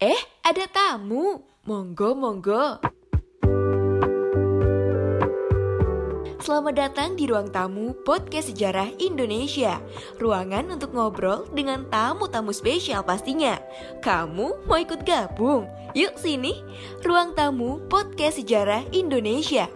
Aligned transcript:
Eh, 0.00 0.16
ada 0.40 0.64
tamu. 0.64 1.44
Monggo, 1.68 2.16
monggo. 2.16 2.80
Selamat 6.40 6.72
datang 6.72 7.20
di 7.20 7.28
ruang 7.28 7.52
tamu 7.52 7.92
Podcast 8.00 8.48
Sejarah 8.48 8.96
Indonesia. 8.96 9.76
Ruangan 10.16 10.72
untuk 10.72 10.96
ngobrol 10.96 11.52
dengan 11.52 11.84
tamu-tamu 11.92 12.48
spesial 12.56 13.04
pastinya. 13.04 13.60
Kamu 14.00 14.64
mau 14.64 14.80
ikut 14.80 15.04
gabung? 15.04 15.68
Yuk 15.92 16.16
sini, 16.16 16.64
ruang 17.04 17.36
tamu 17.36 17.84
Podcast 17.92 18.40
Sejarah 18.40 18.80
Indonesia. 18.96 19.68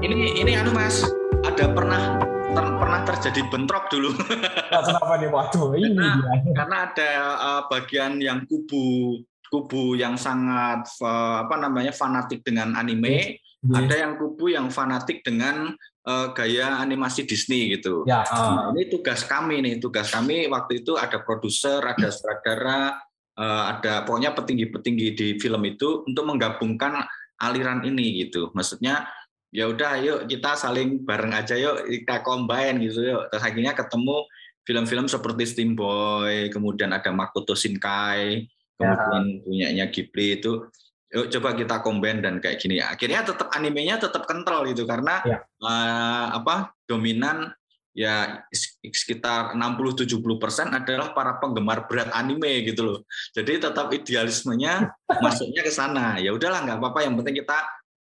Ini 0.00 0.40
ini 0.40 0.56
anu 0.56 0.72
Mas, 0.72 1.04
ada 1.44 1.68
pernah 1.68 2.24
ter, 2.54 2.64
pernah 2.76 3.00
terjadi 3.06 3.40
bentrok 3.48 3.84
dulu. 3.90 4.10
Nah, 4.70 4.86
kenapa 4.86 5.18
nih? 5.18 5.28
Waduh, 5.34 5.68
ini 5.74 5.98
Karena, 6.54 6.76
ada 6.86 7.10
uh, 7.42 7.62
bagian 7.66 8.22
yang 8.22 8.46
kubu 8.46 9.18
kubu 9.50 9.98
yang 9.98 10.14
sangat 10.14 10.86
uh, 11.02 11.42
apa 11.42 11.58
namanya 11.58 11.90
fanatik 11.90 12.46
dengan 12.46 12.78
anime, 12.78 13.42
ada 13.74 13.92
yang 13.98 14.14
kubu 14.14 14.54
yang 14.54 14.70
fanatik 14.70 15.26
dengan 15.26 15.74
uh, 16.06 16.30
gaya 16.32 16.78
animasi 16.78 17.26
Disney 17.26 17.74
gitu. 17.76 18.06
Ya, 18.06 18.22
Nah, 18.30 18.70
ah. 18.70 18.72
ini 18.72 18.86
tugas 18.88 19.26
kami 19.26 19.60
nih, 19.60 19.82
tugas 19.82 20.08
kami 20.08 20.46
waktu 20.48 20.86
itu 20.86 20.94
ada 20.96 21.18
produser, 21.20 21.82
ada 21.82 22.08
sutradara, 22.08 22.94
eh, 23.36 23.62
ada 23.76 24.06
pokoknya 24.06 24.32
petinggi-petinggi 24.32 25.08
di 25.12 25.28
film 25.42 25.62
itu 25.66 26.06
untuk 26.06 26.24
menggabungkan 26.24 27.04
aliran 27.40 27.84
ini 27.84 28.24
gitu. 28.24 28.52
Maksudnya 28.52 29.08
ya 29.50 29.66
udah 29.66 29.98
yuk 29.98 30.20
kita 30.30 30.54
saling 30.54 31.02
bareng 31.02 31.34
aja 31.34 31.58
yuk 31.58 31.86
kita 31.86 32.22
combine 32.22 32.78
gitu 32.86 33.02
yuk. 33.02 33.22
Terus 33.30 33.42
akhirnya 33.42 33.74
ketemu 33.74 34.16
film-film 34.62 35.06
seperti 35.10 35.42
Steam 35.48 35.74
Boy, 35.74 36.46
kemudian 36.54 36.94
ada 36.94 37.10
Makoto 37.10 37.58
Shinkai, 37.58 38.46
kemudian 38.78 39.42
punyanya 39.42 39.90
Ghibli 39.90 40.38
itu 40.38 40.70
yuk 41.10 41.26
coba 41.26 41.58
kita 41.58 41.82
combine 41.82 42.22
dan 42.22 42.38
kayak 42.38 42.62
gini. 42.62 42.78
Akhirnya 42.78 43.26
tetap 43.26 43.50
animenya 43.50 43.98
tetap 43.98 44.30
kental 44.30 44.62
gitu 44.70 44.86
karena 44.86 45.18
Ya. 45.26 45.42
eh, 45.42 46.26
apa 46.38 46.70
dominan 46.86 47.50
ya 47.90 48.46
sekitar 48.86 49.58
60-70% 49.58 50.70
adalah 50.70 51.10
para 51.10 51.42
penggemar 51.42 51.90
berat 51.90 52.14
anime 52.14 52.62
gitu 52.62 52.86
loh. 52.86 52.98
Jadi 53.34 53.58
tetap 53.58 53.90
idealismenya 53.90 54.94
masuknya 55.24 55.66
ke 55.66 55.72
sana. 55.74 56.22
Ya 56.22 56.30
udahlah 56.30 56.62
nggak 56.62 56.78
apa-apa 56.78 57.02
yang 57.02 57.18
penting 57.18 57.42
kita 57.42 57.58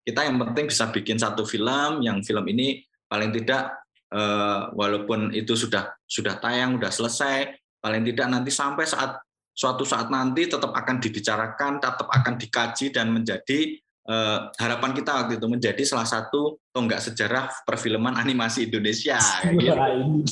kita 0.07 0.23
yang 0.23 0.39
penting 0.39 0.71
bisa 0.71 0.87
bikin 0.95 1.19
satu 1.19 1.43
film 1.43 1.99
yang 1.99 2.23
film 2.23 2.47
ini 2.47 2.87
paling 3.11 3.35
tidak 3.35 3.75
eh, 4.15 4.63
walaupun 4.71 5.35
itu 5.35 5.59
sudah 5.59 5.91
sudah 6.07 6.39
tayang 6.39 6.79
sudah 6.79 6.93
selesai 6.95 7.39
paling 7.83 8.07
tidak 8.07 8.27
nanti 8.31 8.55
sampai 8.55 8.87
saat 8.87 9.19
suatu 9.51 9.83
saat 9.83 10.07
nanti 10.07 10.47
tetap 10.47 10.71
akan 10.71 11.03
dibicarakan 11.03 11.83
tetap 11.83 12.07
akan 12.07 12.35
dikaji 12.39 12.95
dan 12.95 13.11
menjadi 13.11 13.83
eh, 13.83 14.39
harapan 14.63 14.95
kita 14.95 15.11
waktu 15.27 15.43
itu 15.43 15.47
menjadi 15.51 15.83
salah 15.83 16.07
satu 16.07 16.63
tonggak 16.71 17.03
sejarah 17.03 17.51
perfilman 17.67 18.15
animasi 18.15 18.71
Indonesia 18.71 19.19
gitu. 19.43 19.75
Nah. 19.75 20.23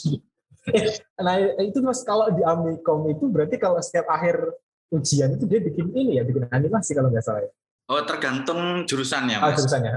Eh, 0.72 0.96
nah, 1.20 1.36
itu 1.60 1.76
Mas 1.84 2.00
kalau 2.08 2.32
di 2.32 2.40
Amikom 2.40 3.04
itu 3.12 3.28
berarti 3.28 3.60
kalau 3.60 3.84
setiap 3.84 4.08
akhir 4.08 4.40
ujian 4.88 5.36
itu 5.36 5.44
dia 5.44 5.60
bikin 5.60 5.92
ini 5.92 6.16
ya, 6.16 6.24
bikin 6.24 6.48
animasi 6.48 6.96
kalau 6.96 7.12
nggak 7.12 7.20
salah 7.20 7.44
ya. 7.44 7.52
Oh 7.92 8.00
tergantung 8.08 8.88
jurusannya 8.88 9.36
Ah, 9.40 9.52
mas. 9.52 9.60
jurusannya. 9.60 9.92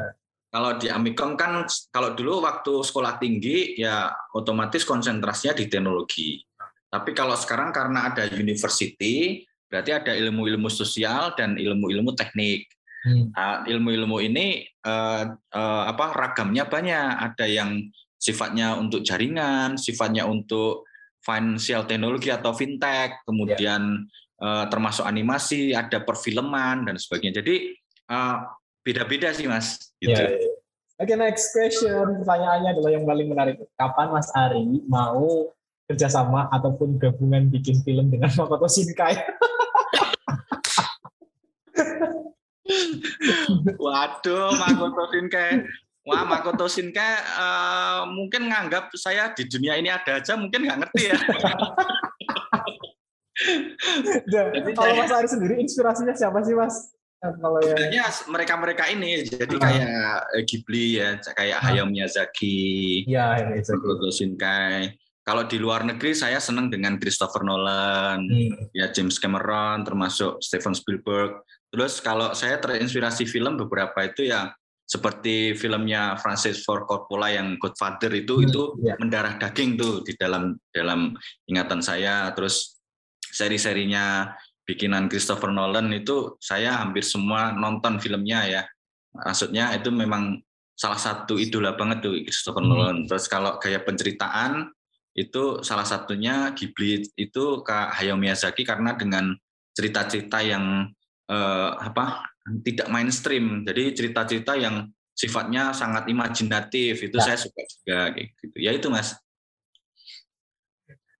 Kalau 0.48 0.80
di 0.80 0.88
Amikom 0.88 1.36
kan 1.36 1.68
kalau 1.92 2.16
dulu 2.16 2.40
waktu 2.44 2.84
sekolah 2.84 3.20
tinggi 3.20 3.76
ya 3.80 4.12
otomatis 4.32 4.88
konsentrasinya 4.88 5.56
di 5.56 5.68
teknologi. 5.68 6.40
Tapi 6.88 7.12
kalau 7.12 7.36
sekarang 7.36 7.76
karena 7.76 8.12
ada 8.12 8.24
university 8.32 9.44
berarti 9.68 9.92
ada 9.92 10.16
ilmu-ilmu 10.16 10.72
sosial 10.72 11.36
dan 11.36 11.60
ilmu-ilmu 11.60 12.16
teknik. 12.16 12.72
Hmm. 13.04 13.30
Nah, 13.36 13.68
ilmu-ilmu 13.68 14.24
ini 14.24 14.64
eh, 14.66 15.24
eh, 15.36 15.84
apa 15.92 16.16
ragamnya 16.16 16.64
banyak. 16.67 17.11
Ada 17.36 17.45
yang 17.48 17.84
sifatnya 18.16 18.80
untuk 18.80 19.04
jaringan, 19.04 19.76
sifatnya 19.76 20.26
untuk 20.26 20.88
financial 21.20 21.84
teknologi 21.84 22.32
atau 22.32 22.56
fintech, 22.56 23.20
kemudian 23.28 24.08
eh, 24.40 24.66
termasuk 24.72 25.04
animasi, 25.04 25.76
ada 25.76 26.00
perfilman 26.08 26.88
dan 26.88 26.95
sebagainya. 26.95 27.44
Jadi 27.44 27.76
eh, 28.08 28.38
beda-beda 28.84 29.34
sih 29.36 29.48
mas. 29.48 29.92
Gitu. 30.00 30.16
Ya, 30.16 30.32
ya, 30.32 30.40
ya. 30.40 30.58
Oke, 30.98 31.14
next 31.14 31.54
question. 31.54 32.26
Pertanyaannya 32.26 32.73
adalah 32.73 32.90
yang 32.90 33.06
paling 33.06 33.30
menarik. 33.30 33.62
Kapan 33.78 34.10
Mas 34.10 34.34
Ari 34.34 34.82
mau 34.90 35.54
kerjasama 35.86 36.50
ataupun 36.50 36.98
gabungan 36.98 37.54
bikin 37.54 37.86
film 37.86 38.10
dengan 38.10 38.34
Makoto 38.34 38.66
Shinkai? 38.66 39.14
Waduh, 43.78 44.58
Makoto 44.58 45.06
Shinkai. 45.14 45.70
Wah, 46.02 46.26
Makoto 46.26 46.66
Shinkai 46.66 47.14
eh, 47.22 48.02
mungkin 48.10 48.50
nganggap 48.50 48.90
saya 48.98 49.30
di 49.38 49.46
dunia 49.46 49.78
ini 49.78 49.94
ada 49.94 50.17
aja, 50.17 50.34
mungkin 50.34 50.66
nggak 50.66 50.82
ngerti 50.82 51.14
ya. 51.14 51.17
Dan 54.34 54.73
kalau 54.73 54.98
Mas 54.98 55.14
Ari 55.14 55.30
sendiri 55.30 55.62
inspirasinya 55.62 56.17
siapa 56.17 56.42
sih 56.42 56.58
Mas? 56.58 56.97
Kalau 57.17 57.58
yang 57.66 57.73
Sebenarnya 57.73 58.04
mereka-mereka 58.30 58.83
ini, 58.94 59.26
jadi 59.26 59.55
Ah. 59.58 59.61
kayak 59.66 59.89
eh, 60.38 60.44
Ghibli 60.45 60.86
ya, 61.02 61.10
kayak 61.17 61.58
Ah. 61.58 61.66
Hayao 61.66 61.89
Miyazaki, 61.89 63.04
ya 63.10 63.42
itu. 63.58 63.73
Makoto 63.73 64.14
Shinkai. 64.14 64.94
Kalau 65.26 65.44
di 65.44 65.58
luar 65.60 65.83
negeri 65.83 66.14
saya 66.14 66.38
senang 66.39 66.70
dengan 66.70 66.95
Christopher 66.95 67.42
Nolan, 67.44 68.22
Hmm. 68.22 68.70
ya 68.72 68.94
James 68.94 69.17
Cameron, 69.17 69.82
termasuk 69.83 70.39
Steven 70.39 70.72
Spielberg. 70.72 71.42
Terus 71.67 72.00
kalau 72.00 72.32
saya 72.32 72.61
terinspirasi 72.61 73.28
film 73.28 73.58
beberapa 73.58 74.08
itu 74.08 74.23
ya 74.23 74.54
seperti 74.88 75.52
filmnya 75.52 76.16
Francis 76.16 76.64
Ford 76.64 76.88
Coppola 76.88 77.28
yang 77.28 77.60
Godfather 77.60 78.08
itu 78.16 78.39
Hmm, 78.39 78.45
itu 78.48 78.61
ya. 78.88 78.95
mendarah 78.95 79.36
daging 79.36 79.76
tuh 79.76 79.99
di 79.99 80.16
dalam 80.16 80.55
dalam 80.72 81.11
ingatan 81.44 81.84
saya. 81.84 82.32
Terus 82.32 82.80
seri-serinya 83.20 84.32
bikinan 84.67 85.08
Christopher 85.08 85.50
Nolan 85.50 85.88
itu 85.95 86.36
saya 86.44 86.83
hampir 86.83 87.02
semua 87.08 87.55
nonton 87.55 87.98
filmnya 88.04 88.44
ya. 88.45 88.64
Maksudnya 89.16 89.72
itu 89.73 89.89
memang 89.89 90.44
salah 90.78 91.00
satu 91.00 91.39
idola 91.39 91.73
banget 91.73 92.04
tuh 92.05 92.14
Christopher 92.22 92.61
Hmm. 92.61 92.70
Nolan. 92.70 92.98
Terus 93.08 93.26
kalau 93.32 93.55
gaya 93.58 93.80
penceritaan 93.82 94.67
itu 95.17 95.64
salah 95.66 95.88
satunya 95.88 96.54
Ghibli 96.54 97.02
itu 97.17 97.66
Kak 97.66 97.98
Hayao 97.98 98.20
Miyazaki 98.20 98.61
karena 98.61 98.94
dengan 98.94 99.33
cerita-cerita 99.73 100.44
yang 100.45 100.92
eh, 101.28 101.72
apa 101.76 102.28
tidak 102.64 102.88
mainstream. 102.88 103.66
Jadi 103.66 103.92
cerita-cerita 103.98 104.54
yang 104.55 104.88
sifatnya 105.11 105.73
sangat 105.73 106.05
imajinatif 106.08 107.10
itu 107.10 107.17
Ya. 107.17 107.23
saya 107.34 107.38
suka 107.42 107.61
juga 107.66 107.99
kayak 108.14 108.28
gitu. 108.38 108.58
Ya 108.61 108.72
itu 108.72 108.88
Mas. 108.94 109.17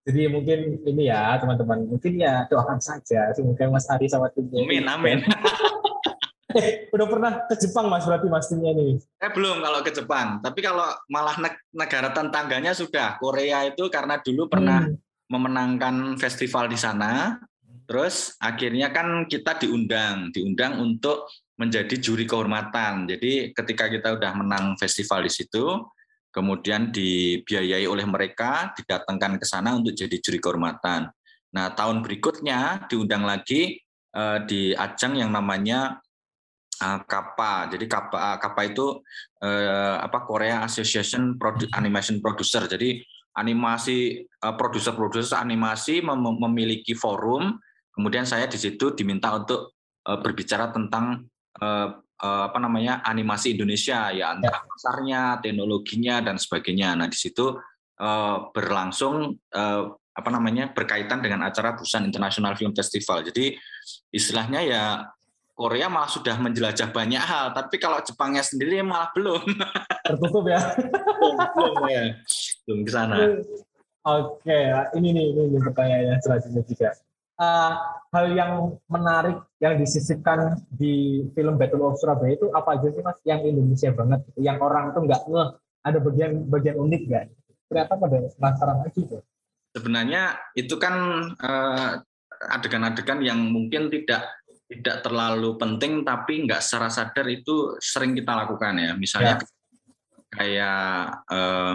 Jadi 0.08 0.22
mungkin 0.32 0.60
ini 0.88 1.12
ya 1.12 1.36
teman-teman, 1.36 1.84
mungkin 1.84 2.16
ya 2.16 2.48
doakan 2.48 2.80
saja 2.80 3.28
semoga 3.36 3.68
Mas 3.68 3.92
Ari 3.92 4.08
sama 4.08 4.32
timnya. 4.32 4.64
Amin 4.64 4.86
amin. 4.88 5.20
Eh, 6.58 6.90
udah 6.90 7.06
pernah 7.12 7.32
ke 7.46 7.54
Jepang 7.60 7.86
Mas 7.92 8.08
berarti 8.08 8.32
mas 8.32 8.48
timnya 8.50 8.72
nih. 8.74 8.98
Eh 9.20 9.30
belum 9.30 9.62
kalau 9.62 9.84
ke 9.84 9.92
Jepang, 9.94 10.40
tapi 10.42 10.64
kalau 10.64 10.90
malah 11.06 11.36
neg- 11.38 11.62
negara 11.70 12.10
tetangganya 12.10 12.72
sudah. 12.74 13.20
Korea 13.20 13.68
itu 13.68 13.92
karena 13.94 14.18
dulu 14.18 14.48
pernah 14.50 14.88
Hmm. 14.88 14.96
memenangkan 15.28 16.16
festival 16.18 16.72
di 16.72 16.80
sana, 16.80 17.38
terus 17.86 18.34
akhirnya 18.40 18.90
kan 18.90 19.28
kita 19.28 19.60
diundang, 19.60 20.32
diundang 20.34 20.82
untuk 20.82 21.30
menjadi 21.60 21.94
juri 22.00 22.24
kehormatan. 22.26 23.06
Jadi 23.06 23.52
ketika 23.52 23.92
kita 23.92 24.16
udah 24.18 24.32
menang 24.34 24.80
festival 24.80 25.28
di 25.28 25.32
situ, 25.36 25.62
kemudian 26.38 26.94
dibiayai 26.94 27.90
oleh 27.90 28.06
mereka, 28.06 28.70
didatangkan 28.78 29.42
ke 29.42 29.46
sana 29.50 29.74
untuk 29.74 29.98
jadi 29.98 30.14
juri 30.22 30.38
kehormatan. 30.38 31.10
Nah 31.58 31.74
tahun 31.74 32.06
berikutnya 32.06 32.86
diundang 32.86 33.26
lagi 33.26 33.82
eh, 34.14 34.38
di 34.46 34.70
ajang 34.78 35.18
yang 35.18 35.34
namanya 35.34 35.98
eh, 36.78 37.00
KAPA. 37.02 37.74
Jadi 37.74 37.90
KAPA, 37.90 38.38
KAPA 38.38 38.62
itu 38.70 39.02
eh, 39.42 39.98
apa 39.98 40.22
Korea 40.30 40.62
Association 40.62 41.42
Produ- 41.42 41.74
Animation 41.74 42.22
Producer. 42.22 42.70
Jadi 42.70 43.02
animasi 43.34 44.22
eh, 44.22 44.54
produser-produser 44.54 45.42
animasi 45.42 46.06
mem- 46.06 46.38
memiliki 46.38 46.94
forum. 46.94 47.58
Kemudian 47.90 48.30
saya 48.30 48.46
di 48.46 48.62
situ 48.62 48.94
diminta 48.94 49.34
untuk 49.34 49.74
eh, 50.06 50.20
berbicara 50.22 50.70
tentang 50.70 51.26
eh, 51.58 51.90
eh, 51.90 51.90
apa 52.26 52.58
namanya 52.58 53.06
animasi 53.06 53.54
Indonesia 53.54 54.10
ya 54.10 54.34
antara 54.34 54.66
pasarnya, 54.66 55.38
teknologinya 55.38 56.26
dan 56.26 56.42
sebagainya. 56.42 56.98
Nah 56.98 57.08
di 57.10 57.18
situ 57.18 57.54
eh, 58.02 58.38
berlangsung 58.50 59.38
eh, 59.54 59.84
apa 60.18 60.30
namanya 60.34 60.74
berkaitan 60.74 61.22
dengan 61.22 61.46
acara 61.46 61.78
Busan 61.78 62.10
International 62.10 62.58
Film 62.58 62.74
Festival. 62.74 63.22
Jadi 63.22 63.54
istilahnya 64.10 64.62
ya 64.66 64.84
Korea 65.58 65.90
malah 65.90 66.10
sudah 66.10 66.38
menjelajah 66.38 66.94
banyak 66.94 67.22
hal, 67.22 67.50
tapi 67.54 67.82
kalau 67.82 67.98
Jepangnya 68.02 68.46
sendiri 68.46 68.82
malah 68.86 69.10
belum. 69.14 69.42
Tertutup 70.06 70.46
ya. 70.46 70.62
belum 71.58 71.82
ya. 71.90 72.04
Belum 72.66 72.80
ke 72.86 72.92
sana. 72.94 73.18
Oke, 74.06 74.60
ini 75.02 75.10
nih 75.18 75.26
ini, 75.34 75.58
pertanyaannya 75.58 76.18
selanjutnya 76.22 76.62
juga. 76.62 76.90
Uh, 77.38 77.74
hal 78.14 78.26
yang 78.34 78.78
menarik 78.90 79.38
yang 79.62 79.78
disisipkan 79.78 80.62
di 80.70 81.26
film 81.34 81.58
Battle 81.58 81.86
of 81.86 81.98
Surabaya 81.98 82.38
itu 82.38 82.50
apa 82.54 82.78
aja 82.78 82.88
sih 82.90 83.02
mas 83.02 83.18
yang 83.26 83.42
Indonesia 83.46 83.90
banget 83.94 84.20
gitu? 84.30 84.40
yang 84.46 84.58
orang 84.62 84.94
tuh 84.94 85.06
nggak 85.06 85.22
ngeh 85.30 85.50
ada 85.88 85.98
bagian 86.04 86.32
bagian 86.50 86.78
unik 86.78 87.02
gak 87.10 87.26
ternyata 87.68 87.94
pada 87.96 88.18
penasaran 88.36 88.78
lagi 88.84 89.02
tuh 89.08 89.22
sebenarnya 89.76 90.24
itu 90.58 90.76
kan 90.78 90.96
uh, 91.38 91.92
adegan-adegan 92.54 93.22
yang 93.26 93.40
mungkin 93.40 93.90
tidak 93.90 94.30
tidak 94.68 95.00
terlalu 95.00 95.56
penting 95.56 96.04
tapi 96.04 96.44
nggak 96.44 96.60
secara 96.60 96.92
sadar 96.92 97.26
itu 97.32 97.80
sering 97.80 98.12
kita 98.12 98.36
lakukan 98.36 98.76
ya 98.76 98.92
misalnya 99.00 99.40
ya. 99.40 99.48
kayak 100.28 101.24
uh, 101.32 101.74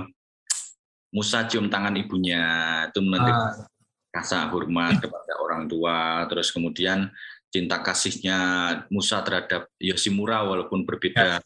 Musa 1.12 1.44
cium 1.44 1.68
tangan 1.68 1.92
ibunya 1.96 2.44
itu 2.88 3.00
menunjukkan 3.04 3.68
ah. 3.68 3.71
Rasa 4.12 4.44
hormat 4.52 5.00
kepada 5.00 5.40
orang 5.40 5.64
tua 5.66 6.28
terus 6.28 6.52
kemudian 6.52 7.08
cinta 7.52 7.84
kasihnya 7.84 8.38
Musa 8.88 9.20
terhadap 9.20 9.68
Yoshimura 9.76 10.40
walaupun 10.48 10.88
berbeda. 10.88 11.36
Ya. 11.36 11.38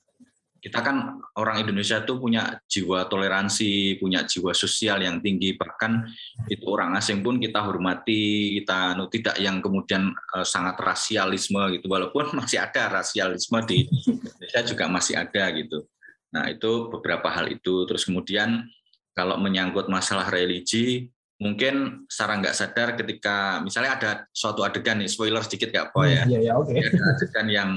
Kita 0.56 0.82
kan 0.82 1.22
orang 1.38 1.62
Indonesia 1.62 2.02
tuh 2.02 2.18
punya 2.18 2.58
jiwa 2.66 3.06
toleransi, 3.06 4.02
punya 4.02 4.26
jiwa 4.26 4.50
sosial 4.50 4.98
yang 4.98 5.22
tinggi, 5.22 5.54
bahkan 5.54 6.10
itu 6.50 6.66
orang 6.66 6.98
asing 6.98 7.22
pun 7.22 7.38
kita 7.38 7.62
hormati, 7.62 8.58
kita 8.58 8.98
no, 8.98 9.06
tidak 9.06 9.38
yang 9.38 9.62
kemudian 9.62 10.10
uh, 10.10 10.42
sangat 10.42 10.74
rasialisme 10.82 11.60
gitu, 11.70 11.86
walaupun 11.86 12.34
masih 12.38 12.58
ada 12.58 12.98
rasialisme 12.98 13.58
di 13.62 13.86
Indonesia 13.86 14.60
juga 14.66 14.84
masih 14.90 15.14
ada 15.14 15.44
gitu. 15.54 15.86
Nah 16.34 16.50
itu 16.50 16.90
beberapa 16.90 17.30
hal 17.30 17.46
itu, 17.46 17.86
terus 17.86 18.02
kemudian 18.02 18.66
kalau 19.14 19.38
menyangkut 19.38 19.86
masalah 19.86 20.26
religi, 20.26 21.14
mungkin 21.37 22.09
secara 22.09 22.41
nggak 22.41 22.56
sadar 22.56 22.88
ketika 22.97 23.61
misalnya 23.61 23.93
ada 24.00 24.11
suatu 24.33 24.65
adegan 24.65 25.00
nih, 25.00 25.11
spoiler 25.11 25.44
sedikit 25.44 25.69
nggak 25.69 25.87
apa 25.93 26.03
ya, 26.09 26.23
hmm, 26.25 26.33
iya, 26.33 26.41
iya, 26.49 26.53
okay. 26.56 26.81
ada 26.81 27.03
adegan 27.12 27.47
yang 27.53 27.71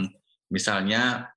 misalnya 0.48 1.28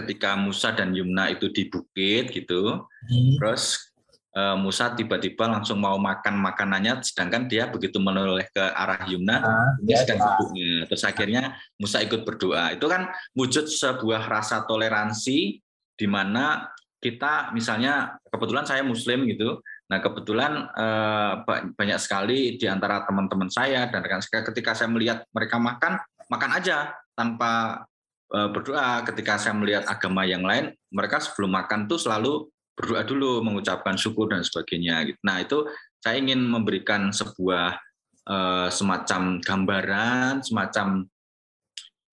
ketika 0.00 0.34
Musa 0.40 0.72
dan 0.72 0.96
Yumna 0.96 1.28
itu 1.28 1.52
di 1.52 1.68
bukit 1.68 2.32
gitu, 2.32 2.88
hmm. 2.88 3.36
terus 3.36 3.92
uh, 4.36 4.56
Musa 4.56 4.92
tiba-tiba 4.96 5.48
langsung 5.48 5.80
mau 5.80 5.96
makan 6.00 6.40
makanannya, 6.40 7.04
sedangkan 7.04 7.48
dia 7.48 7.68
begitu 7.68 8.00
menoleh 8.00 8.48
ke 8.48 8.60
arah 8.60 9.04
Yumna, 9.08 9.36
ah, 9.40 9.70
dia 9.84 10.00
sedang 10.00 10.20
sibuknya. 10.20 10.88
Terus 10.88 11.04
akhirnya 11.04 11.42
Musa 11.76 12.00
ikut 12.00 12.24
berdoa. 12.24 12.72
Itu 12.72 12.88
kan 12.88 13.12
wujud 13.36 13.68
sebuah 13.68 14.28
rasa 14.28 14.64
toleransi 14.64 15.60
di 15.92 16.06
mana 16.08 16.72
kita 17.02 17.50
misalnya 17.52 18.16
kebetulan 18.30 18.64
saya 18.64 18.82
Muslim 18.86 19.26
gitu, 19.28 19.60
nah 19.92 20.00
kebetulan 20.00 20.72
eh, 20.72 21.32
banyak 21.76 22.00
sekali 22.00 22.56
di 22.56 22.64
antara 22.64 23.04
teman-teman 23.04 23.52
saya 23.52 23.92
dan 23.92 24.00
rekan 24.00 24.24
saya 24.24 24.40
ketika 24.40 24.72
saya 24.72 24.88
melihat 24.88 25.28
mereka 25.36 25.60
makan, 25.60 26.00
makan 26.32 26.50
aja 26.56 26.96
tanpa 27.12 27.84
Eh, 28.32 28.48
berdoa 28.48 29.04
ketika 29.04 29.36
saya 29.36 29.52
melihat 29.52 29.84
agama 29.84 30.24
yang 30.24 30.40
lain 30.40 30.72
mereka 30.88 31.20
sebelum 31.20 31.52
makan 31.52 31.84
tuh 31.84 32.00
selalu 32.00 32.48
berdoa 32.72 33.04
dulu 33.04 33.44
mengucapkan 33.44 33.92
syukur 34.00 34.32
dan 34.32 34.40
sebagainya 34.40 35.04
gitu. 35.04 35.20
nah 35.20 35.36
itu 35.36 35.68
saya 36.00 36.16
ingin 36.16 36.40
memberikan 36.40 37.12
sebuah 37.12 37.76
uh, 38.24 38.72
semacam 38.72 39.36
gambaran 39.36 40.40
semacam 40.40 41.04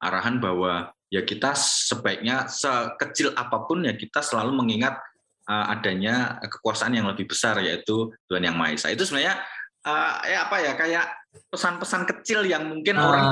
arahan 0.04 0.44
bahwa 0.44 0.92
ya 1.08 1.24
kita 1.24 1.56
sebaiknya 1.56 2.52
sekecil 2.52 3.32
apa 3.40 3.64
pun 3.64 3.88
ya 3.88 3.96
kita 3.96 4.20
selalu 4.20 4.60
mengingat 4.60 5.00
adanya 5.50 6.38
kekuasaan 6.46 6.94
yang 6.94 7.10
lebih 7.10 7.26
besar 7.26 7.58
yaitu 7.58 8.14
Tuhan 8.30 8.46
yang 8.46 8.54
Maha 8.54 8.78
Esa 8.78 8.94
itu 8.94 9.02
sebenarnya 9.02 9.42
uh, 9.86 10.22
ya 10.22 10.46
apa 10.46 10.58
ya 10.62 10.78
kayak 10.78 11.06
pesan-pesan 11.50 12.06
kecil 12.10 12.46
yang 12.46 12.70
mungkin 12.70 12.98
ah. 12.98 13.06
orang 13.06 13.28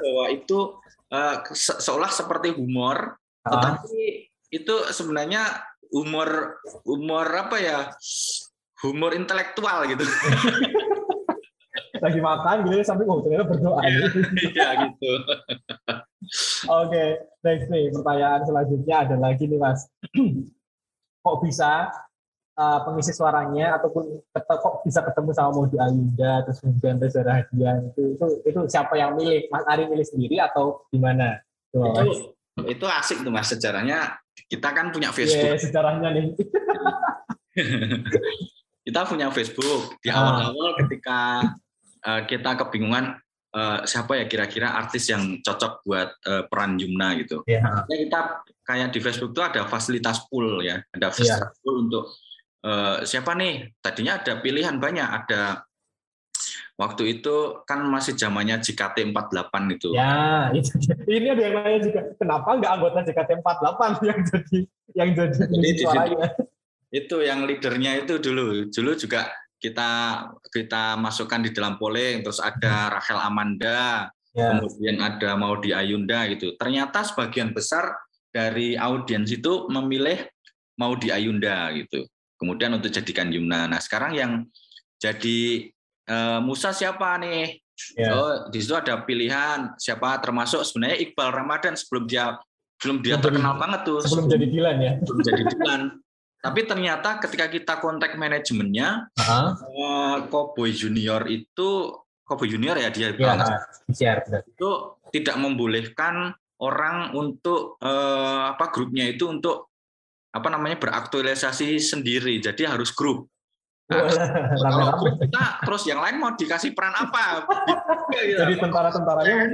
bahwa 0.00 0.24
itu 0.32 0.58
uh, 1.12 1.36
se 1.52 1.80
seolah 1.80 2.12
seperti 2.12 2.52
humor, 2.56 3.16
ah. 3.44 3.50
tetapi 3.52 4.28
itu 4.52 4.74
sebenarnya 4.92 5.64
humor 5.92 6.60
humor 6.84 7.26
apa 7.28 7.56
ya? 7.60 7.78
Humor 8.78 9.10
intelektual 9.18 9.90
gitu. 9.90 10.06
Lagi 12.04 12.20
makan 12.22 12.62
gitu 12.70 12.78
sampai 12.86 13.10
oh 13.10 13.18
ternyata 13.26 13.50
berdoa. 13.50 13.82
Iya, 13.82 14.06
iya 14.54 14.68
gitu. 14.86 15.12
Oke, 16.70 16.94
okay, 16.94 17.08
next 17.42 17.66
nih 17.74 17.90
pertanyaan 17.90 18.46
selanjutnya 18.46 18.96
ada 19.02 19.16
lagi 19.18 19.50
nih 19.50 19.58
Mas. 19.58 19.82
Kok 21.28 21.44
bisa 21.44 21.92
uh, 22.56 22.78
pengisi 22.88 23.12
suaranya 23.12 23.76
ataupun 23.76 24.24
kok 24.32 24.80
bisa 24.80 25.04
ketemu 25.04 25.30
sama 25.36 25.52
Modi 25.52 25.76
Ayunda 25.76 26.40
terus 26.48 26.64
kemudian 26.64 26.96
Reza 26.96 27.20
Rahadian 27.20 27.92
itu, 27.92 28.16
itu 28.16 28.26
itu 28.48 28.60
siapa 28.72 28.96
yang 28.96 29.20
milih? 29.20 29.52
Mas 29.52 29.68
Ari 29.68 29.92
milih 29.92 30.08
sendiri 30.08 30.40
atau 30.40 30.88
gimana? 30.88 31.44
Itu 31.68 32.32
itu 32.64 32.84
asik 32.88 33.20
tuh 33.20 33.28
Mas 33.28 33.52
sejarahnya. 33.52 34.16
Kita 34.48 34.72
kan 34.72 34.88
punya 34.88 35.12
Facebook. 35.12 35.52
Yeah, 35.52 35.60
sejarahnya 35.60 36.08
nih. 36.16 36.26
Kita 38.88 39.04
punya 39.04 39.28
Facebook. 39.28 40.00
Di 40.00 40.08
awal-awal 40.08 40.80
ketika 40.80 41.44
uh, 42.08 42.24
kita 42.24 42.56
kebingungan 42.56 43.20
uh, 43.58 43.78
siapa 43.82 44.14
ya 44.22 44.24
kira-kira 44.30 44.78
artis 44.78 45.10
yang 45.10 45.42
cocok 45.42 45.82
buat 45.82 46.08
uh, 46.30 46.42
peran 46.46 46.78
Jumna 46.78 47.18
gitu. 47.18 47.42
Yeah. 47.50 47.82
Ya, 47.90 47.96
kita 48.06 48.20
kayak 48.62 48.88
di 48.94 49.00
Facebook 49.02 49.34
itu 49.34 49.42
ada 49.42 49.66
fasilitas 49.66 50.22
pool 50.30 50.62
ya, 50.62 50.78
ada 50.94 51.10
iya. 51.10 51.14
fasilitas 51.14 51.50
yeah. 51.50 51.62
pool 51.66 51.76
untuk 51.90 52.04
uh, 52.62 53.02
siapa 53.02 53.34
nih? 53.34 53.74
Tadinya 53.82 54.22
ada 54.22 54.38
pilihan 54.38 54.78
banyak, 54.78 55.08
ada 55.08 55.66
waktu 56.78 57.18
itu 57.18 57.66
kan 57.66 57.82
masih 57.90 58.14
zamannya 58.14 58.62
JKT 58.62 59.10
48 59.10 59.74
itu. 59.74 59.90
Ya, 59.98 60.54
itu 60.54 60.70
ini 61.10 61.26
ada 61.34 61.42
yang 61.42 61.54
nanya 61.58 61.80
juga, 61.82 62.00
kenapa 62.14 62.48
nggak 62.54 62.72
anggota 62.78 62.98
JKT 63.10 63.30
48 63.42 63.98
yang 64.08 64.20
jadi 64.22 64.58
yang 64.94 65.08
jadi, 65.12 65.42
jadi 65.50 65.82
suaranya? 65.82 66.28
Itu 66.88 67.20
yang 67.20 67.44
leadernya 67.44 68.00
itu 68.06 68.16
dulu, 68.16 68.72
dulu 68.72 68.90
juga 68.96 69.28
kita 69.58 69.90
kita 70.54 70.94
masukkan 70.96 71.42
di 71.42 71.50
dalam 71.50 71.76
polling, 71.76 72.22
terus 72.22 72.38
ada 72.38 72.94
Rachel 72.98 73.18
Amanda, 73.18 74.08
ya. 74.34 74.58
kemudian 74.58 75.02
ada 75.02 75.34
Maudi 75.34 75.74
Ayunda 75.74 76.26
gitu. 76.30 76.54
Ternyata 76.54 77.02
sebagian 77.02 77.50
besar 77.50 77.90
dari 78.30 78.78
audiens 78.78 79.28
itu 79.30 79.66
memilih 79.66 80.22
Maudi 80.78 81.10
Ayunda 81.10 81.74
gitu 81.74 82.06
kemudian 82.38 82.70
untuk 82.78 82.88
jadikan 82.94 83.28
Yumna. 83.28 83.66
Nah 83.66 83.82
sekarang 83.82 84.14
yang 84.14 84.32
jadi 85.02 85.68
uh, 86.08 86.40
Musa 86.40 86.70
siapa 86.70 87.18
nih? 87.18 87.58
Yeah. 87.94 88.14
Oh, 88.14 88.34
di 88.50 88.58
situ 88.58 88.74
ada 88.74 89.02
pilihan 89.06 89.74
siapa 89.78 90.18
termasuk 90.18 90.66
sebenarnya 90.66 90.98
Iqbal 90.98 91.30
Ramadan 91.30 91.74
sebelum 91.78 92.10
dia 92.10 92.34
belum 92.78 93.02
dia 93.02 93.18
terkenal 93.18 93.58
banget 93.58 93.86
tuh. 93.86 93.98
Sebelum 94.02 94.30
jadi 94.30 94.46
Dilan 94.46 94.76
ya. 94.78 94.92
Sebelum 95.02 95.20
jadi 95.22 95.42
Dilan. 95.50 95.82
Tapi 96.38 96.60
ternyata 96.70 97.18
ketika 97.18 97.50
kita 97.50 97.74
kontak 97.82 98.14
manajemennya, 98.14 99.10
uh-huh. 99.10 99.48
uh, 99.58 100.16
Cowboy 100.30 100.70
Junior 100.70 101.26
itu 101.26 101.98
Cowboy 102.22 102.46
Junior 102.46 102.78
ya 102.78 102.94
dia 102.94 103.10
ya, 103.10 103.34
itu 104.46 104.70
tidak 105.10 105.36
membolehkan 105.40 106.36
orang 106.62 107.16
untuk 107.16 107.80
uh, 107.82 108.54
apa 108.54 108.70
grupnya 108.70 109.10
itu 109.10 109.26
untuk 109.26 109.72
apa 110.30 110.48
namanya 110.52 110.78
beraktualisasi 110.78 111.80
sendiri. 111.82 112.38
Jadi 112.38 112.68
harus 112.68 112.94
grup. 112.94 113.26
Nah, 113.88 114.04
kalau 114.60 114.92
grup 115.00 115.16
kita 115.16 115.64
terus 115.64 115.82
yang 115.88 116.04
lain 116.04 116.20
mau 116.20 116.36
dikasih 116.36 116.76
peran 116.76 116.92
apa? 116.92 117.48
Jadi 118.44 118.54
tentara-tentaranya 118.60 119.48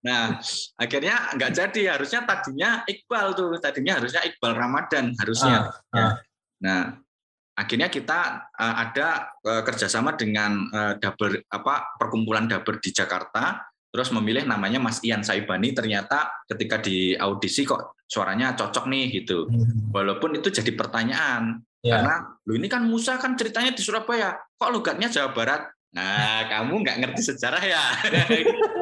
nah 0.00 0.40
akhirnya 0.80 1.36
nggak 1.36 1.52
jadi. 1.52 1.82
Harusnya 1.96 2.24
tadinya 2.24 2.70
Iqbal 2.84 3.36
tuh. 3.36 3.56
Tadinya 3.60 4.00
harusnya 4.00 4.24
Iqbal 4.24 4.52
Ramadan 4.56 5.12
harusnya. 5.16 5.70
Ah, 5.92 5.98
ah. 5.98 6.12
nah 6.60 6.80
akhirnya 7.56 7.92
kita 7.92 8.50
uh, 8.56 8.74
ada 8.80 9.28
uh, 9.44 9.62
kerjasama 9.64 10.16
dengan 10.16 10.64
uh, 10.72 10.96
apa 11.52 11.74
perkumpulan 12.00 12.48
double 12.48 12.80
di 12.80 12.90
Jakarta. 12.92 13.60
Terus 13.90 14.14
memilih 14.14 14.46
namanya 14.46 14.78
Mas 14.78 15.02
Ian 15.02 15.26
Saibani. 15.26 15.74
Ternyata 15.74 16.46
ketika 16.46 16.78
di 16.78 17.18
audisi 17.18 17.66
kok 17.66 17.98
suaranya 18.06 18.54
cocok 18.54 18.86
nih 18.86 19.22
gitu. 19.22 19.50
Hmm. 19.50 19.90
walaupun 19.92 20.38
itu 20.38 20.48
jadi 20.48 20.72
pertanyaan. 20.74 21.60
Ya. 21.80 21.96
karena 21.96 22.36
lu 22.44 22.60
ini 22.60 22.68
kan 22.68 22.84
Musa 22.84 23.16
kan 23.16 23.34
ceritanya 23.40 23.72
di 23.72 23.80
Surabaya. 23.80 24.36
Kok 24.60 24.70
logatnya 24.70 25.08
Jawa 25.08 25.32
Barat? 25.32 25.64
Nah 25.90 26.46
kamu 26.46 26.86
nggak 26.86 26.96
ngerti 27.02 27.34
sejarah 27.34 27.62
ya 27.66 27.82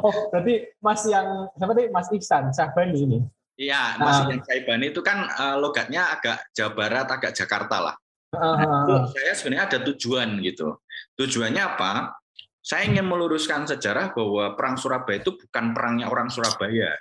oh 0.00 0.16
berarti 0.32 0.54
Mas 0.80 1.02
yang 1.06 1.48
siapa 1.54 1.72
tadi 1.76 1.88
Mas 1.92 2.08
Ihsan 2.10 2.44
Saibani 2.50 2.98
ini 3.04 3.18
iya 3.60 3.96
Mas 4.00 4.24
uh. 4.24 4.32
Ian 4.32 4.42
Saibani 4.42 4.90
itu 4.90 5.00
kan 5.04 5.28
uh, 5.30 5.56
logatnya 5.60 6.16
agak 6.16 6.48
Jawa 6.56 6.72
Barat 6.74 7.06
agak 7.08 7.32
Jakarta 7.36 7.76
lah 7.78 7.96
uh. 8.34 8.56
nah, 8.88 9.04
saya 9.12 9.32
sebenarnya 9.36 9.64
ada 9.70 9.78
tujuan 9.92 10.40
gitu 10.42 10.80
tujuannya 11.20 11.62
apa 11.62 12.20
saya 12.60 12.84
ingin 12.84 13.08
meluruskan 13.08 13.64
sejarah 13.64 14.12
bahwa 14.12 14.52
perang 14.52 14.76
Surabaya 14.76 15.24
itu 15.24 15.32
bukan 15.32 15.72
perangnya 15.72 16.12
orang 16.12 16.28
Surabaya. 16.28 16.92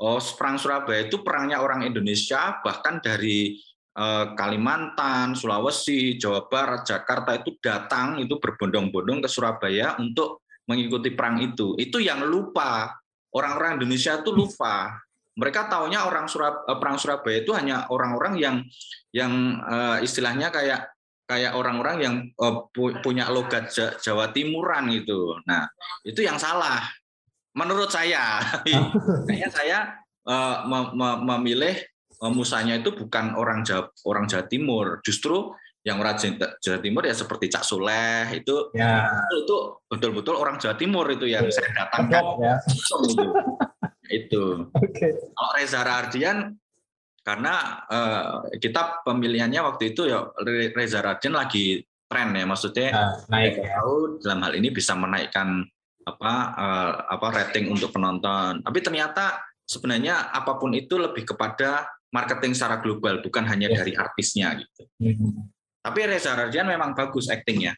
Oh, 0.00 0.16
perang 0.18 0.56
Surabaya 0.56 1.04
itu 1.04 1.20
perangnya 1.20 1.60
orang 1.60 1.84
Indonesia, 1.84 2.56
bahkan 2.64 2.96
dari 3.04 3.60
eh, 3.92 4.26
Kalimantan, 4.32 5.36
Sulawesi, 5.36 6.16
Jawa 6.16 6.48
Barat, 6.48 6.88
Jakarta 6.88 7.36
itu 7.36 7.60
datang 7.60 8.16
itu 8.24 8.40
berbondong-bondong 8.40 9.20
ke 9.20 9.28
Surabaya 9.28 10.00
untuk 10.00 10.47
mengikuti 10.68 11.16
perang 11.16 11.40
itu. 11.40 11.74
Itu 11.80 11.98
yang 11.98 12.28
lupa 12.28 12.92
orang-orang 13.32 13.80
Indonesia 13.80 14.20
itu 14.20 14.30
lupa. 14.30 15.00
Mereka 15.38 15.70
taunya 15.70 16.04
orang 16.04 16.28
Surab 16.28 16.68
eh, 16.68 16.76
perang 16.76 17.00
Surabaya 17.00 17.40
itu 17.40 17.56
hanya 17.56 17.88
orang-orang 17.88 18.34
yang 18.36 18.56
yang 19.14 19.62
uh, 19.64 19.96
istilahnya 20.04 20.52
kayak 20.52 20.92
kayak 21.28 21.56
orang-orang 21.56 21.96
yang 22.00 22.14
uh, 22.40 22.68
punya 23.04 23.28
logat 23.32 23.72
Jawa 24.00 24.32
Timuran 24.32 24.92
gitu. 24.92 25.36
Nah, 25.44 25.68
itu 26.04 26.24
yang 26.24 26.40
salah. 26.40 26.84
Menurut 27.56 27.88
saya, 27.92 28.40
kayaknya 29.28 29.50
saya 29.52 29.78
uh, 30.24 30.64
memilih 31.20 31.76
uh, 32.20 32.32
musanya 32.32 32.80
itu 32.80 32.96
bukan 32.96 33.36
orang 33.36 33.60
Jawa, 33.62 33.92
orang 34.08 34.24
Jawa 34.24 34.44
Timur. 34.48 34.86
Justru 35.04 35.52
yang 35.88 35.96
orang 36.04 36.20
Jawa 36.60 36.78
Timur 36.84 37.02
ya 37.08 37.16
seperti 37.16 37.48
Cak 37.48 37.64
Soleh 37.64 38.28
itu 38.36 38.68
ya. 38.76 39.08
itu 39.32 39.56
betul-betul 39.88 40.36
orang 40.36 40.60
Jawa 40.60 40.76
Timur 40.76 41.08
itu 41.08 41.24
yang 41.24 41.48
ya. 41.48 41.52
saya 41.52 41.70
datangkan. 41.72 42.22
Ya. 42.44 42.54
itu. 44.20 44.68
Okay. 44.72 45.16
Kalau 45.16 45.50
Reza 45.56 45.80
Rardian 45.80 46.38
karena 47.24 47.84
uh, 47.88 48.48
kita 48.56 49.04
pemilihannya 49.04 49.60
waktu 49.60 49.92
itu 49.92 50.08
ya 50.08 50.28
Reza 50.72 51.04
Radian 51.04 51.36
lagi 51.36 51.84
tren 52.08 52.32
ya 52.32 52.44
maksudnya 52.48 52.88
uh, 52.88 53.14
naik 53.28 53.60
ya. 53.60 53.76
tahu 53.76 54.16
dalam 54.24 54.40
hal 54.48 54.52
ini 54.56 54.72
bisa 54.72 54.96
menaikkan 54.96 55.60
apa 56.08 56.34
uh, 56.56 56.92
apa 57.04 57.26
rating 57.36 57.68
untuk 57.68 57.92
penonton 57.92 58.64
tapi 58.64 58.80
ternyata 58.80 59.44
sebenarnya 59.68 60.32
apa 60.32 60.56
pun 60.56 60.72
itu 60.72 60.96
lebih 60.96 61.28
kepada 61.28 61.84
marketing 62.08 62.56
secara 62.56 62.80
global 62.80 63.20
bukan 63.20 63.44
hanya 63.44 63.68
yeah. 63.68 63.76
dari 63.76 63.92
artisnya 63.92 64.56
gitu 64.56 64.82
mm-hmm. 65.04 65.57
Tapi 65.82 66.00
Reza 66.06 66.34
Radian 66.34 66.68
memang 66.68 66.94
bagus 66.94 67.30
aktingnya 67.30 67.74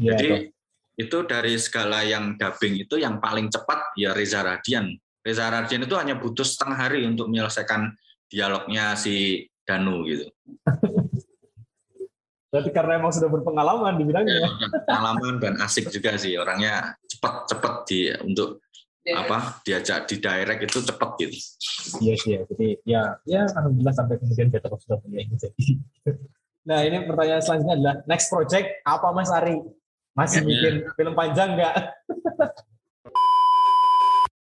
yeah, 0.00 0.14
jadi 0.16 0.28
betul. 0.48 1.00
itu 1.00 1.18
dari 1.26 1.54
segala 1.60 2.02
yang 2.02 2.38
dubbing 2.38 2.84
itu 2.86 2.98
yang 3.00 3.18
paling 3.18 3.50
cepat 3.50 3.94
ya 3.98 4.12
Reza 4.14 4.42
Radian 4.42 4.94
Reza 5.24 5.48
Radian 5.48 5.88
itu 5.88 5.96
hanya 5.96 6.20
butuh 6.20 6.44
setengah 6.44 6.76
hari 6.76 7.08
untuk 7.08 7.32
menyelesaikan 7.32 7.96
dialognya 8.28 8.92
si 8.92 9.48
Danu 9.64 10.04
gitu. 10.04 10.28
Berarti 12.52 12.70
karena 12.70 13.02
emang 13.02 13.10
sudah 13.10 13.32
berpengalaman 13.32 13.98
di 13.98 14.04
bidangnya. 14.06 14.46
Ya, 14.46 14.50
pengalaman 14.86 15.42
dan 15.42 15.58
asik 15.64 15.90
juga 15.90 16.14
sih 16.14 16.38
orangnya 16.38 16.94
cepat-cepat 17.08 17.74
di 17.88 18.14
untuk 18.22 18.62
yeah. 19.02 19.26
apa 19.26 19.58
diajak 19.66 20.06
di 20.06 20.22
direct 20.22 20.62
itu 20.62 20.78
cepat 20.86 21.10
gitu. 21.18 21.34
Iya 21.98 22.14
sih 22.14 22.30
ya. 22.38 22.40
Jadi 22.46 22.68
ya 22.86 23.02
ya 23.26 23.42
alhamdulillah 23.58 23.96
sampai 23.96 24.22
kemudian 24.22 24.54
kita 24.54 24.70
sudah 24.70 25.02
punya 25.02 25.24
ini 25.24 25.34
jadi. 25.34 25.64
Nah 26.64 26.80
ini 26.80 27.04
pertanyaan 27.04 27.42
selanjutnya 27.44 27.74
adalah 27.76 27.96
next 28.08 28.32
project 28.32 28.66
apa 28.88 29.08
Mas 29.12 29.28
Ari? 29.28 29.60
Masih 30.16 30.40
ya, 30.40 30.46
bikin 30.48 30.74
ya. 30.80 30.90
film 30.96 31.12
panjang 31.12 31.48
nggak? 31.58 31.74